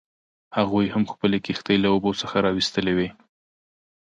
[0.57, 3.09] هغوی هم خپلې کښتۍ له اوبو څخه راویستلې وې.